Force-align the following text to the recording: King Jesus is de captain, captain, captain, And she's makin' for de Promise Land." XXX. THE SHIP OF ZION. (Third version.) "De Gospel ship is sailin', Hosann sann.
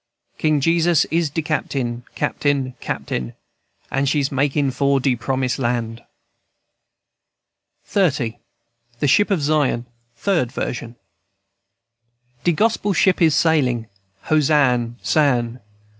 King 0.39 0.61
Jesus 0.61 1.05
is 1.11 1.29
de 1.29 1.43
captain, 1.43 2.03
captain, 2.15 2.73
captain, 2.79 3.35
And 3.91 4.09
she's 4.09 4.31
makin' 4.31 4.71
for 4.71 4.99
de 4.99 5.15
Promise 5.15 5.59
Land." 5.59 6.01
XXX. 7.87 8.37
THE 8.99 9.07
SHIP 9.07 9.29
OF 9.29 9.43
ZION. 9.43 9.85
(Third 10.15 10.51
version.) 10.51 10.95
"De 12.43 12.51
Gospel 12.51 12.93
ship 12.93 13.21
is 13.21 13.35
sailin', 13.35 13.87
Hosann 14.23 14.95
sann. 15.03 15.59